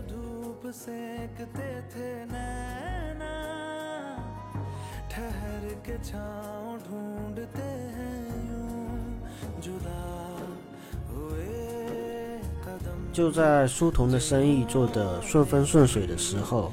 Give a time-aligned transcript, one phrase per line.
[13.12, 16.72] 就在书童的生意做得顺风顺水的时候，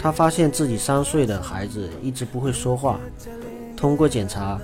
[0.00, 2.98] 他发现自己三岁的孩子一直不会说话。
[3.76, 4.60] 通过检查，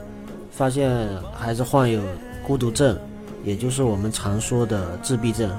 [0.50, 2.02] 发现孩子患有
[2.46, 2.98] 孤独症，
[3.44, 5.50] 也就是我们常说的自闭症。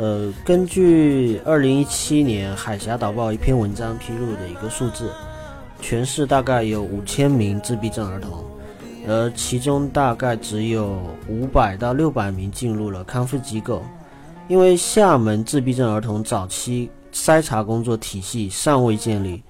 [0.00, 5.12] 呃，根据二零一七年《海峡导报》一篇文章披露的一个数字，
[5.82, 8.42] 全市大概有五千名自闭症儿童，
[9.06, 13.82] 而其中大概只有五百到六百名进入了康复机构。
[14.48, 19.42] 因为厦门自闭症儿童早期筛查工作体系尚未建立，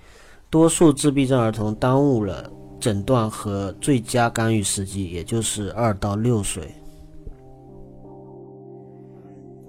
[0.50, 6.74] 多数自闭症儿童耽误了诊断和最佳干预时机，也就是二到六岁。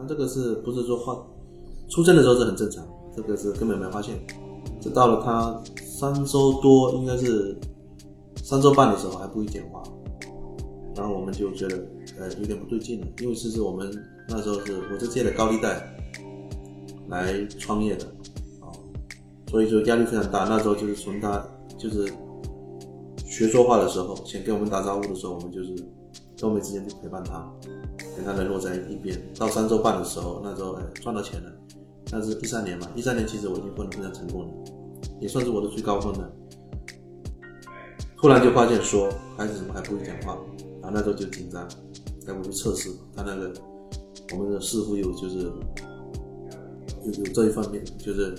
[0.02, 1.16] 他这个是不是说患
[1.90, 2.84] 出生的时候是很正常，
[3.16, 4.16] 这个是根本没发现，
[4.82, 7.56] 这到了他三周多，应该是
[8.44, 9.84] 三周半的时候还不会讲话，
[10.96, 11.78] 然后我们就觉得
[12.20, 13.92] 呃有点不对劲了，因为其实我们。
[14.28, 15.94] 那时候是我是借了高利贷
[17.10, 18.06] 来创业的，
[18.62, 18.72] 啊，
[19.50, 20.46] 所以就压力非常大。
[20.46, 21.46] 那时候就是从他
[21.78, 22.10] 就是
[23.26, 25.76] 学说话的时候，先跟我们打招呼的时候，我们就是
[26.38, 27.52] 都没时间去陪伴他，
[28.16, 29.20] 跟他联络在一边。
[29.38, 31.52] 到三周半的时候，那时候哎赚到钱了，
[32.12, 34.48] 那是一三年嘛，一三年其实我已经混得非常成功了，
[35.20, 36.31] 也算是我的最高峰了。
[38.18, 40.38] 突然就发现说孩子怎么还不会讲话，
[40.81, 41.68] 然后那时候就紧张，
[42.26, 43.52] 带我去测试他那个。
[44.34, 45.40] 我们的师傅有就是
[47.03, 48.34] 有有这一方面，就是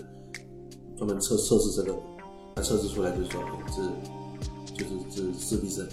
[0.97, 1.95] 专门测测试这个，
[2.55, 3.83] 他测试出来就说是
[4.73, 5.86] 就是是自闭症。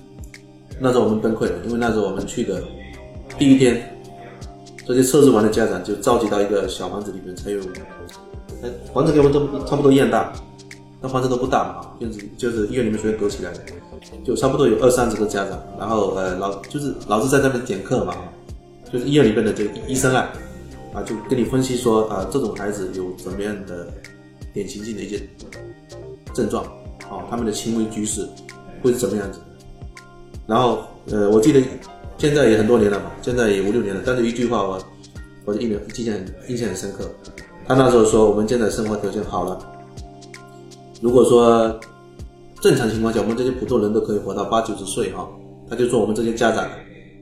[0.79, 2.63] 那时候我们崩溃了，因为那时候我们去的
[3.39, 3.97] 第一天，
[4.85, 7.59] 这些测试完的家长就召集到一个小房子里面，才有，
[8.61, 10.33] 哎，房子跟我们都差不多一样大，
[11.01, 13.59] 那房子都不大嘛，就是就是医院里面随便隔起来的，
[14.25, 18.13] 就差不多有二三十个家长，然后呃老就是老师在那边讲课嘛。
[18.91, 20.27] 就是医院里面的这个医生啊，
[20.95, 23.87] 啊，就跟你分析说啊，这种孩子有怎么样的
[24.51, 25.21] 典型性的一些
[26.33, 26.63] 症状，
[27.07, 28.27] 啊，他们的行为举止
[28.81, 29.39] 会是怎么样子？
[30.47, 31.61] 然后，呃，我记得
[32.19, 34.79] 现在也很多年了嘛，现在也五六年了，但是一句话我，
[35.45, 36.15] 我的印象印象
[36.49, 37.09] 印象很深刻。
[37.67, 39.59] 他那时候说，我们现在生活条件好了，
[41.01, 41.79] 如果说
[42.61, 45.27] 正常情况下，我们这些普通人都可以活到八九十岁哈，
[45.69, 46.67] 他就说我们这些家长。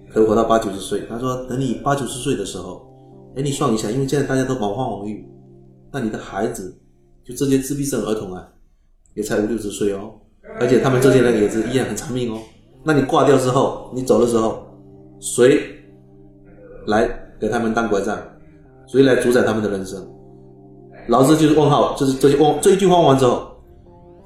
[0.09, 1.03] 可以活到八九十岁。
[1.09, 2.89] 他说：“等你八九十岁的时候，
[3.35, 5.29] 哎，你算一下，因为现在大家都毛发黄育，
[5.91, 6.75] 那你的孩子，
[7.25, 8.47] 就这些自闭症儿童啊，
[9.15, 10.13] 也才五六十岁哦，
[10.61, 12.39] 而且他们这些人也是依然很长命哦。
[12.85, 14.65] 那你挂掉之后，你走的时候，
[15.19, 15.59] 谁
[16.87, 18.17] 来给他们当拐杖？
[18.87, 20.07] 谁来主宰他们的人生？
[21.07, 23.51] 老师就是问号，就是这些问这一句话完之后，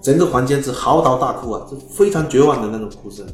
[0.01, 3.25] 整个房间是嚎啕大哭啊，是非常绝望的那种哭声，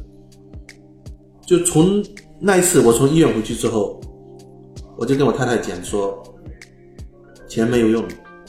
[1.46, 2.02] 就从。”
[2.40, 4.00] 那一次我从医院回去之后，
[4.96, 6.22] 我就跟我太太讲说，
[7.48, 8.04] 钱没有用，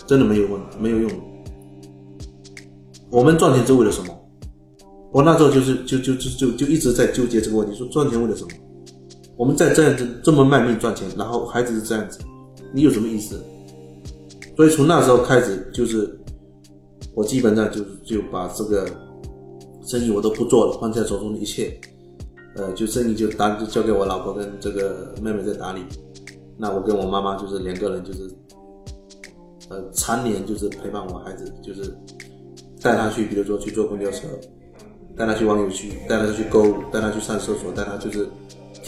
[0.05, 1.11] 真的没有用，没有用。
[3.09, 4.15] 我们赚钱是为了什么？
[5.11, 8.49] 我那时候就是就就就就就一直在纠结这个问题，说赚钱为了什么？
[9.39, 12.19] 我们在这样子这么卖命赚钱，然后孩子是这样子，
[12.73, 13.41] 你有什么意思？
[14.57, 16.13] 所以从那时候开始，就是
[17.15, 18.85] 我基本上就就把这个
[19.85, 21.79] 生意我都不做了，放下手中的一切。
[22.57, 25.83] 呃，就生意就打就交给我老婆跟这个妹妹在打理，
[26.57, 28.29] 那我跟我妈妈就是两个人就是，
[29.69, 31.95] 呃，常年就是陪伴我孩子，就是
[32.81, 34.27] 带他去，比如说去坐公交车，
[35.15, 38.27] 带他去玩游戏，带他去购物，带他去上厕所，带他就是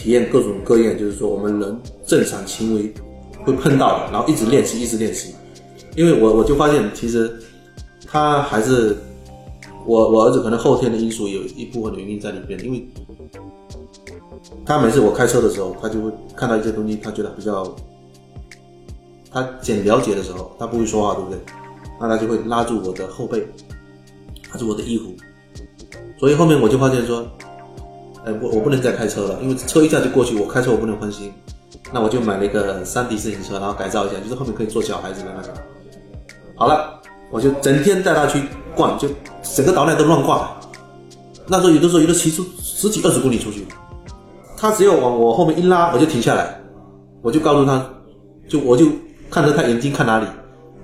[0.02, 2.92] 体验各种各样，就是说我们人正常行为
[3.44, 5.32] 会碰到的，然后一直练习，一直练习，
[5.94, 7.32] 因为我我就发现其实
[8.04, 8.96] 他还是
[9.86, 12.84] 我我儿子可能后天的因素有一部分的原因在里边，因为。
[14.66, 17.74] 他每次我开车的时候，他就会看到一些东西，他觉得比较，
[19.30, 21.38] 他简了解的时候，他不会说话，对不对？
[22.00, 23.46] 那他就会拉住我的后背，
[24.52, 25.12] 拉住我的衣服。
[26.18, 27.26] 所以后面我就发现说，
[28.24, 31.32] 哎，我我不能再开车了，因为车一下就过去，我开车我不能分心。
[31.92, 35.52] 那我就买了一个山地自行车，然后改造一下，就是后面可以坐小孩子的那种。
[36.54, 38.40] 好了，我就整天带他去
[38.74, 39.08] 逛，就
[39.42, 40.48] 整个岛内都乱逛。
[41.46, 43.66] 那时候有的时候有的骑出十几二十公里出去。
[44.56, 46.60] 他只要往我后面一拉，我就停下来，
[47.20, 47.84] 我就告诉他，
[48.48, 48.86] 就我就
[49.28, 50.26] 看着他眼睛看哪里，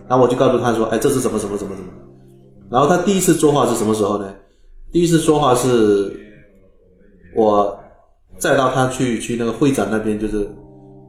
[0.08, 1.88] 然后我就告诉他说：“哎，这是什么什么什么什么。”
[2.68, 4.34] 然后他第一次说话是什么时候呢？
[4.90, 6.27] 第一次说话是
[7.34, 7.78] 我
[8.38, 10.48] 再到他去去那个会展那边，就是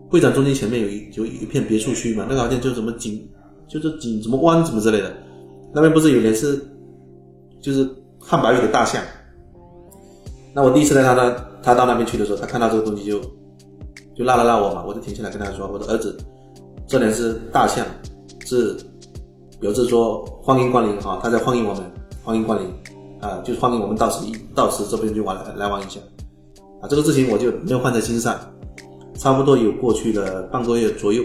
[0.09, 3.27] 会展中心前面有一有一片别墅区嘛，那个好像就什么景
[3.67, 5.13] 就是景什么湾什么之类的。
[5.73, 6.59] 那边不是有点是，
[7.61, 7.87] 就是
[8.19, 9.01] 汉白玉的大象。
[10.53, 13.21] 那我第一次带他呢，他到那边去的时候，他看到这个东西就
[14.15, 16.17] 就拉了拉我嘛，我就停下来跟他说：“我的儿子，
[16.87, 17.85] 这里是大象，
[18.45, 18.75] 是
[19.59, 21.83] 表示说欢迎光临哈，他在欢迎我们，
[22.23, 22.67] 欢迎光临
[23.19, 25.99] 啊，就是欢迎我们到此一到此这边就玩来玩一下
[26.81, 26.87] 啊。
[26.89, 28.39] 这个事情我就没有放在心上，
[29.15, 31.23] 差不多有过去了半个月左右，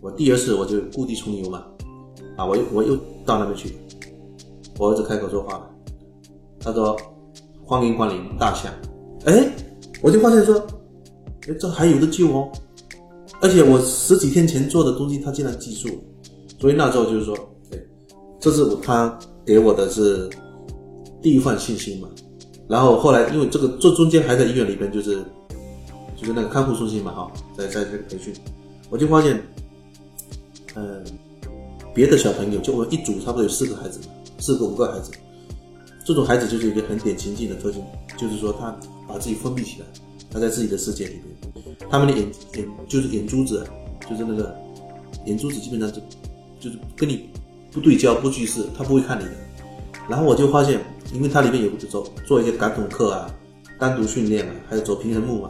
[0.00, 1.64] 我第二次我就故地重游嘛，
[2.36, 3.76] 啊，我又我又到那边去，
[4.78, 5.70] 我儿子开口说话了，
[6.60, 6.96] 他说。
[7.64, 8.70] 欢迎光临大象，
[9.24, 9.50] 哎，
[10.02, 10.62] 我就发现说，
[11.48, 12.50] 哎，这还有的救哦，
[13.40, 15.94] 而且我十几天前做的东西，他竟然记住了，
[16.60, 17.34] 所以那时候就是说，
[17.70, 17.78] 哎，
[18.38, 19.16] 这是他
[19.46, 20.28] 给我的是
[21.22, 22.08] 第一份信心嘛。
[22.68, 25.22] 然后后来因为这个这中间还在医院里边，就是
[26.16, 28.32] 就是那个看护中心嘛，哈，在在这个培训，
[28.88, 29.42] 我就发现，
[30.74, 31.04] 嗯，
[31.94, 34.00] 别的小朋友就我一组差不多有四个孩子，
[34.38, 35.10] 四个五个孩子。
[36.04, 37.80] 这种孩子就是一个很典型性的特征，
[38.16, 38.74] 就是说他
[39.06, 39.86] 把自己封闭起来，
[40.30, 42.26] 他在自己的世界里面，他们的眼
[42.56, 43.64] 眼就是眼珠子，
[44.08, 44.56] 就是那个
[45.26, 46.00] 眼珠子基本上就
[46.58, 47.28] 就是跟你
[47.70, 49.30] 不对焦不聚视，他不会看你的。
[50.08, 50.80] 然后我就发现，
[51.12, 53.30] 因为它里面有走做一些感统课啊，
[53.78, 55.48] 单独训练啊，还有走平衡木嘛。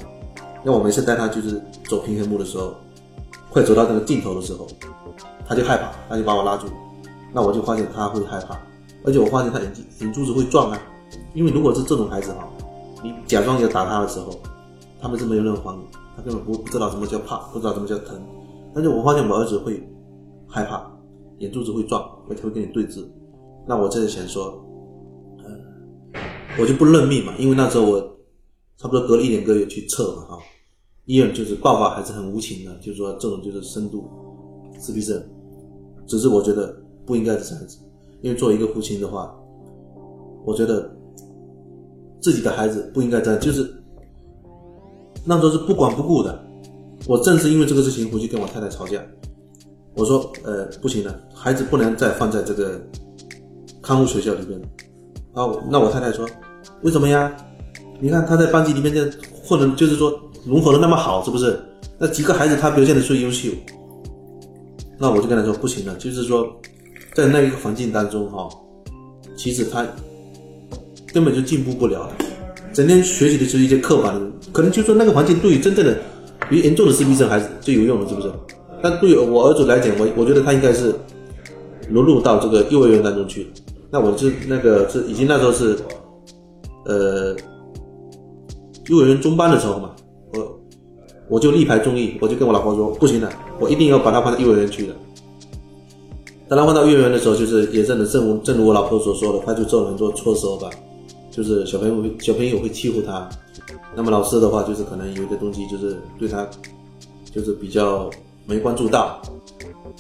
[0.64, 2.75] 那我每次带他就是走平衡木的时候，
[3.50, 4.66] 快走到那个尽头的时候，
[5.46, 6.66] 他就害怕，他就把我拉住，
[7.32, 8.56] 那我就发现他会害怕。
[9.04, 10.78] 而且我发现他眼睛眼珠子会转啊，
[11.34, 12.48] 因为如果是这种孩子哈，
[13.02, 14.38] 你假装要打他的时候，
[15.00, 15.81] 他们是没有任何反应，
[16.16, 18.22] 他根本不不知道什么叫怕，不知道什么叫疼。
[18.72, 19.82] 但是我发现我儿子会
[20.46, 20.88] 害怕，
[21.38, 23.05] 眼珠子会转，会会跟你对峙。
[23.66, 24.64] 那我这就想说，
[25.44, 26.20] 呃，
[26.60, 28.00] 我就不认命嘛，因为那时候我
[28.76, 30.38] 差不多隔了一两个月去测嘛哈，
[31.06, 34.08] 医院就是报告还是很无情的，就是说这种就是深度
[34.78, 35.22] 自闭症，
[36.06, 36.76] 只是我觉得
[37.06, 37.78] 不应该是这样子。
[38.20, 39.34] 因为作为一个父亲的话，
[40.44, 40.90] 我觉得
[42.20, 43.72] 自己的孩子不应该这样，就是
[45.24, 46.44] 那时候是不管不顾的。
[47.08, 49.04] 我正是因为这个事情回去跟我太太吵架，
[49.96, 52.80] 我说：“呃，不行了，孩子不能再放在这个
[53.82, 54.61] 看护学校里边。”
[55.34, 56.29] 啊，那我太太说
[56.82, 57.34] ：“为什么呀？
[58.00, 59.11] 你看他在班级里面这
[59.44, 61.58] 混的，就是说融合的那么好，是不是？
[61.99, 63.50] 那几个孩子他表现的最优秀。”
[64.99, 66.46] 那我就跟他说：“不行了，就是说。”
[67.14, 68.49] 在那一个环境当中，哈，
[69.37, 69.87] 其实他
[71.12, 72.11] 根本就进步不了，
[72.73, 75.94] 整天学习的就是一些刻板的，可能就说那个环境对于真正的
[76.49, 78.32] 比较严重的自闭症孩子最有用了，是不是？
[78.82, 80.94] 但对我儿子来讲，我我觉得他应该是
[81.87, 83.46] 融入到这个幼儿园当中去。
[83.92, 85.78] 那我是那个是已经那时候是，
[86.86, 87.36] 呃，
[88.88, 89.90] 幼儿园中班的时候嘛，
[90.32, 90.60] 我
[91.28, 93.30] 我就力排众议，我就跟我老婆说，不行了，
[93.60, 94.94] 我一定要把他放到幼儿园去的。
[96.48, 100.70] 当他换到幼儿园的时候，就是也正正如正如我老婆所说的，他就做了很多错事吧，
[101.30, 103.28] 就是小朋友小朋友会欺负他，
[103.94, 106.48] 那么老师的话就是可能有一个东西就是对他
[107.30, 108.08] 就是比较
[108.46, 109.20] 没关注到，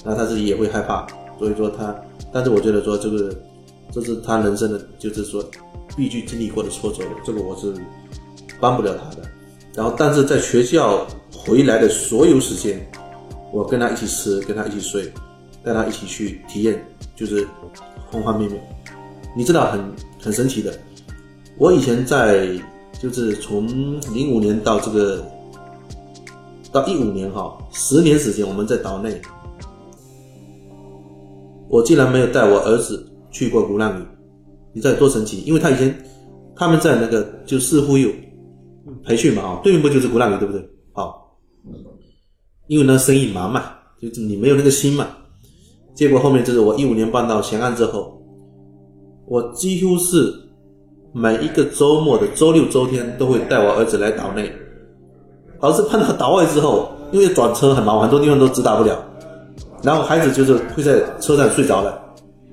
[0.02, 1.06] 那他自己也会害怕，
[1.38, 1.94] 所以说他，
[2.32, 3.34] 但是我觉得说这个
[3.92, 5.44] 这是他人生的就是说
[5.96, 7.72] 必须经历过的挫折，这个我是
[8.58, 9.28] 帮不了他的。
[9.74, 12.84] 然后但是在学校回来的所有时间，
[13.52, 15.12] 我跟他一起吃，跟他一起睡。
[15.64, 17.46] 带他一起去体验，就是
[18.10, 18.60] 方方面面。
[19.36, 19.80] 你知道很
[20.20, 20.76] 很神奇的，
[21.56, 22.48] 我以前在
[23.00, 23.68] 就是从
[24.12, 25.24] 零五年到这个
[26.72, 29.22] 到一五年哈，十年时间我们在岛内，
[31.68, 34.04] 我竟然没有带我儿子去过鼓浪屿。
[34.72, 35.40] 你知道多神奇？
[35.42, 35.92] 因为他以前
[36.54, 38.08] 他们在那个就似乎有
[39.04, 40.64] 培训嘛哈，对面不就是鼓浪屿对不对？
[40.92, 41.36] 好，
[42.68, 43.64] 因为那生意忙嘛，
[44.00, 45.08] 就是你没有那个心嘛。
[45.94, 48.22] 结果后面就是我一五年搬到咸安之后，
[49.26, 50.32] 我几乎是
[51.12, 54.50] 每一个周末的周六周天都会带我儿子来岛内，
[55.60, 59.04] 而是碰到岛外之后，因为转车很忙，很多地方都直达不了，
[59.82, 62.01] 然后孩子就是会在车上睡着了，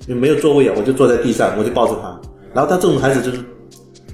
[0.07, 2.19] 因为没有座位啊，我就坐在地上，我就抱着他，
[2.53, 3.43] 然后他这种孩子就是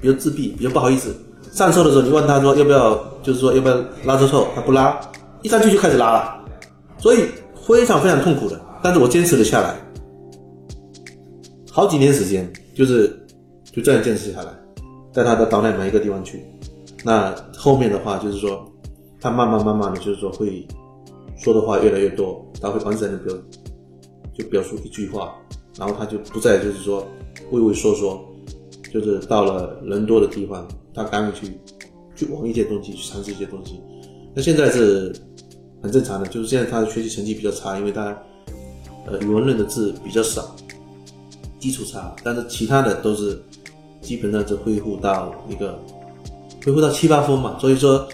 [0.00, 1.14] 比较自闭，比较不好意思，
[1.52, 4.98] 上车的时候你问他说要不要，就是说要不要拉车后，他不拉，
[5.42, 6.44] 一上去就开始拉了，
[6.98, 7.24] 所以
[7.66, 8.60] 非常非常痛苦的。
[8.82, 9.74] 但是我坚持了下来，
[11.70, 13.08] 好几年时间，就是
[13.72, 14.48] 就这样坚持下来，
[15.12, 16.44] 带他到岛内每一个地方去。
[17.02, 18.64] 那后面的话就是说，
[19.20, 20.66] 他慢慢慢慢的就是说会
[21.38, 23.34] 说的话越来越多，他会完整的表
[24.34, 25.34] 就表述一句话，
[25.78, 27.06] 然后他就不再就是说
[27.50, 28.24] 畏畏缩缩，
[28.92, 31.52] 就是到了人多的地方，他敢于去
[32.14, 33.80] 去玩一些东西，去尝试一些东西。
[34.34, 35.14] 那现在是
[35.82, 38.16] 很正常的，就是现在他的学习成绩比较差，因为他。
[39.08, 40.56] 呃语文认的字比较少，
[41.60, 43.40] 基础差，但是其他的都是
[44.00, 45.78] 基本上就恢复到一个
[46.64, 47.56] 恢复到七八分嘛。
[47.60, 48.04] 所以说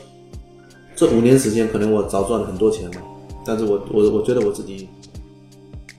[0.94, 3.00] 这五年时间，可能我早赚了很多钱嘛。
[3.42, 4.86] 但是我我我觉得我自己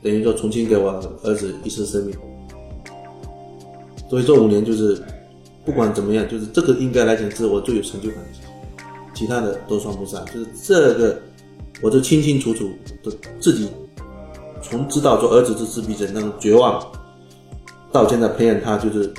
[0.03, 0.91] 等于说重新给我
[1.23, 2.15] 儿子一次生命。
[4.09, 5.01] 所以这五年就是
[5.65, 8.29] 不管怎么样，就是这个应该来讲是我最有成就感的，
[9.15, 10.23] 其他的都算不上。
[10.25, 11.17] 就是这个，
[11.81, 12.69] 我就清清楚楚
[13.03, 13.69] 的自己
[14.61, 16.85] 从知道说儿子是自闭症那种绝望，
[17.91, 19.11] 到现在培养他就是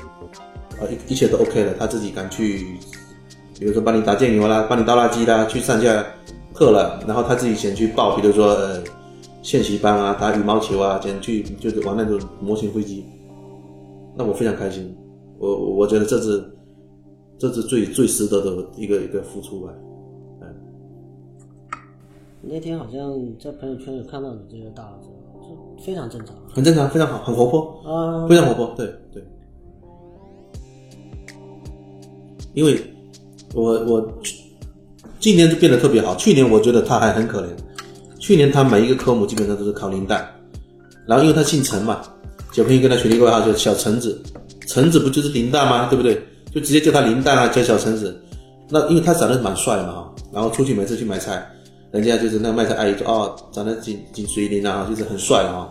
[0.78, 2.66] 啊一一切都 OK 了，他自己敢去，
[3.58, 6.04] 比如说帮你打酱油啦，帮你倒垃圾啦，去上下
[6.52, 8.82] 课了，然后他自己先去报，比如说呃
[9.52, 13.04] 练习班啊，打羽毛球啊，先去就是玩那种模型飞机。
[14.16, 14.96] 那我非常开心，
[15.38, 16.44] 我我觉得这是
[17.38, 19.72] 这是最最值得的一个一个付出吧，
[20.40, 20.46] 嗯。
[22.42, 25.08] 那天好像在朋友圈有看到你这个大儿子，
[25.42, 29.22] 就非常正常，很正常，非常好，很活泼，啊，非常活泼，对对。
[32.54, 32.80] 因为
[33.52, 34.12] 我我
[35.18, 37.48] 今年就变得特别好，去年我觉得他还很可怜，
[38.24, 40.26] 去年他每一个科目基本上都是考零蛋，
[41.06, 42.00] 然后因为他姓陈嘛。
[42.52, 44.18] 小朋友跟他取了一个外号叫小橙子，
[44.66, 45.88] 橙子不就是零蛋吗？
[45.90, 46.14] 对不对？
[46.50, 48.18] 就直接叫他零蛋啊，叫小橙子。
[48.70, 51.46] 那因为他长得蛮帅嘛，然后出去每次去买菜，
[51.90, 55.68] 人家就是那卖菜阿姨说哦，长得紧紧随林啊，就是很帅啊，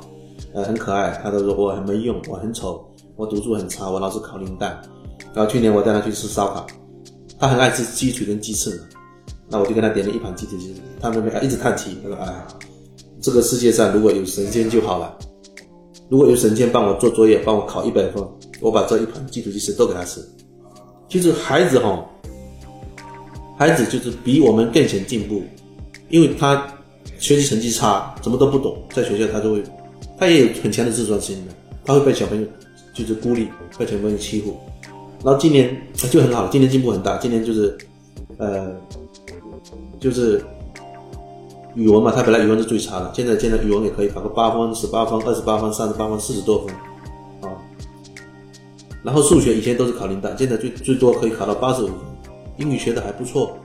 [0.53, 1.19] 呃很可爱。
[1.23, 4.79] 他都说我很没用，我很丑，我读书很差，我老是考零蛋。
[5.33, 6.67] 然后去年我带他去吃烧烤，
[7.39, 8.79] 他很爱吃鸡腿跟鸡翅，
[9.49, 12.33] 那我就跟他点了一盘鸡腿鸡翅，他那边一直叹气，他说哎，
[13.21, 15.17] 这个世界上如果有神仙就好了。
[16.09, 18.23] 如果有神仙帮我做作业，帮我考一百分，
[18.59, 20.21] 我把这一盘鸡腿鸡翅都给他吃。
[21.09, 22.05] 其实孩子哈，
[23.57, 25.41] 孩子就是比我们更想进步，
[26.09, 26.67] 因为他
[27.17, 29.63] 学习成绩差，什么都不懂，在学校他就会，
[30.19, 31.53] 他也有很强的自尊心的，
[31.85, 32.47] 他会被小朋友
[32.93, 33.47] 就是孤立，
[33.77, 34.55] 被小朋友欺负。
[35.23, 35.75] 然后今年
[36.11, 37.75] 就很好，今年进步很大，今年就是，
[38.37, 38.75] 呃，
[39.99, 40.43] 就是。
[41.75, 46.75] 语文嘛，他本来语文是最差的，现在现在语文也可以考个八分、十八分、二十八分、三十八分、四十多分，
[47.41, 47.49] 啊。
[49.01, 51.95] 然后数学以前都是考零蛋，现在最最多可以考到八十五分。
[52.57, 53.57] 英语学的还不错，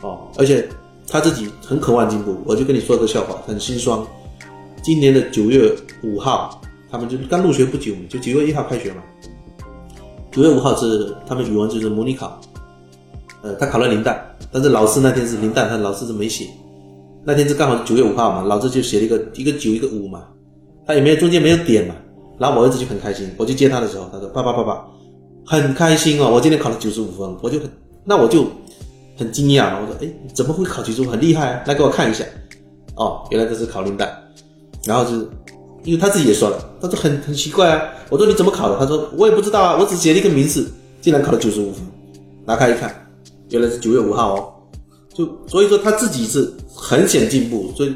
[0.00, 0.66] 哦，而且
[1.06, 2.38] 他自己很渴望进步。
[2.46, 4.00] 我就跟你说个笑话，很心酸。
[4.82, 5.70] 今年的九月
[6.02, 9.02] 五号，他们就刚入学不久，就九月一号开学嘛。
[10.32, 12.40] 九月五号是他们语文就是模拟考，
[13.42, 14.20] 呃，他考了零蛋，
[14.52, 16.46] 但是老师那天是零蛋，他老师是没写。
[17.24, 20.24] 那天是刚好是九月五号嘛，老师就写了一个一个九一个五嘛，
[20.86, 21.94] 他也没有中间没有点嘛，
[22.38, 24.84] 然后我儿子就很开心，我去接他的时候，他说爸爸爸爸，
[25.44, 27.70] 很开心哦，我今天考了九十五分，我就很
[28.04, 28.46] 那我就
[29.18, 32.24] 很惊讶，我说哎怎么会考九十五，很厉害，来给我看一下，
[32.94, 34.10] 哦原来这是考零蛋，
[34.86, 35.28] 然后就是
[35.84, 40.70] 因为他自己也说了，他说很很奇怪啊，我说你怎么考的，他说我也不知道啊，我只写了一个名字，
[41.02, 41.82] 竟然考了九十五分，
[42.46, 42.94] 拿开一看，
[43.50, 44.52] 原来是九月五号哦。
[45.12, 47.94] 就所以说他自己是很想进步，所以，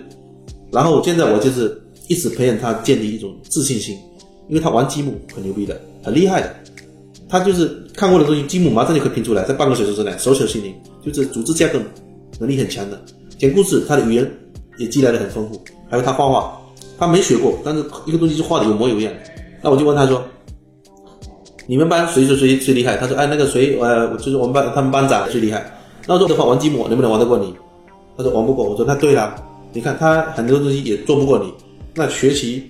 [0.71, 3.97] 然后现在我就是一直培养他建立一种自信心，
[4.49, 6.55] 因为他玩积木很牛逼的，很厉害的，
[7.29, 11.79] 他就是看过的东西，积木马上就可以拼出来，在半个小时之内手巧心灵，就是组织架构
[12.41, 13.01] 能力很强的。
[13.39, 14.31] 讲故事，他的语言
[14.77, 16.61] 也积累的很丰富，还有他画画，
[16.99, 19.13] 他没学过，但是一个东西就画的有模有样。
[19.63, 20.23] 那我就问他说
[21.67, 25.65] ：“你们班谁谁谁最厉害？”他说：“哎，那个谁，呃，就是我们班他们班长最厉害。”
[26.07, 27.55] 那说的话玩积木能不能玩得过你？
[28.17, 28.65] 他说玩不过。
[28.65, 29.35] 我说那对了，
[29.73, 31.53] 你看他很多东西也做不过你。
[31.95, 32.65] 那学习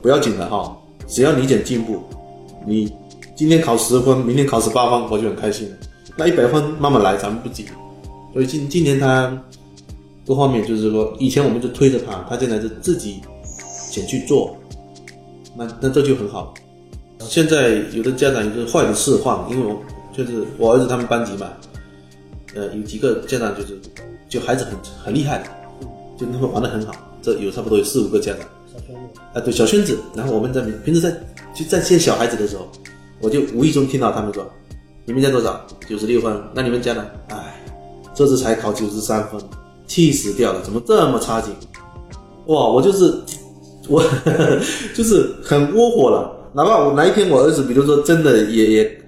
[0.00, 0.76] 不要紧的哈，
[1.06, 2.02] 只要你讲进步，
[2.66, 2.92] 你
[3.34, 5.76] 今天考十分，明天考十八分，我就很开心了。
[6.16, 7.64] 那一百分慢慢来，咱们不急。
[8.32, 9.36] 所以今今年他
[10.26, 13.20] 各方面就是说，以前我们就推着他，他现在是自己
[13.90, 14.56] 想去做，
[15.56, 16.54] 那那这就很好。
[17.28, 19.82] 现在有的家长就是坏的释放，因为我
[20.16, 21.46] 就是我儿子他们班级嘛。
[22.54, 23.78] 呃，有几个家长就是，
[24.28, 25.44] 就孩子很很厉害的，
[26.16, 26.94] 就他们玩的很好。
[27.20, 28.48] 这有差不多有四五个家长，
[29.34, 29.98] 啊，对小圈子。
[30.14, 31.10] 然后我们在平时在
[31.54, 32.66] 就在见小孩子的时候，
[33.20, 34.46] 我就无意中听到他们说
[35.04, 35.66] ：“你们家多少？
[35.86, 36.40] 九十六分。
[36.54, 37.04] 那你们家呢？
[37.28, 37.62] 哎，
[38.14, 39.40] 这次才考九十三分，
[39.86, 40.62] 气死掉了！
[40.62, 41.52] 怎么这么差劲？
[42.46, 43.12] 哇，我就是
[43.88, 44.02] 我
[44.94, 46.35] 就是很窝火了。
[46.56, 48.98] 哪怕我哪一天我儿子，比如说真的也也，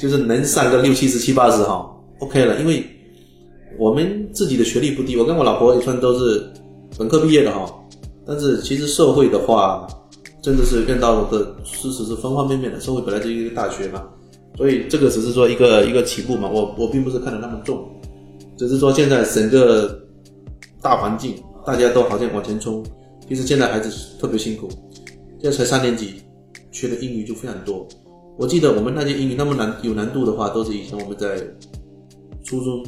[0.00, 2.84] 就是能上个六七十七八十哈。” OK 了，因为
[3.78, 6.44] 我们自己的学历不低，我跟我老婆也算都是
[6.98, 7.72] 本科毕业的哈。
[8.26, 9.86] 但是其实社会的话，
[10.42, 12.80] 真的是遇到的事实是方方面面的。
[12.80, 14.02] 社会本来就一个大学嘛，
[14.56, 16.50] 所以这个只是说一个一个起步嘛。
[16.52, 17.88] 我我并不是看得那么重，
[18.56, 19.96] 只是说现在整个
[20.82, 22.82] 大环境大家都好像往前冲，
[23.28, 24.68] 其实现在孩子特别辛苦，
[25.40, 26.14] 现在才三年级，
[26.76, 27.88] 学的英语就非常多。
[28.36, 31.42] 我记得我们那些英语那么难有难度的话，都是以前我们在
[32.44, 32.84] 初中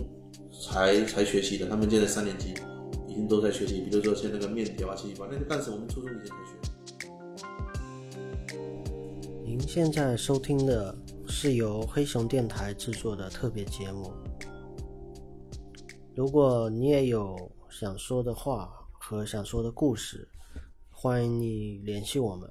[0.53, 2.53] 才才学习的，他们现在三年级
[3.09, 3.81] 已经都在学习。
[3.81, 6.53] 比如说像那个面条啊、七七八，那个但是我们初中以前才学。
[9.43, 10.95] 您现在收听的
[11.27, 14.13] 是由黑熊电台制作的特别节目。
[16.15, 20.29] 如果你也有想说的话和想说的故事，
[20.91, 22.51] 欢迎你联系我们。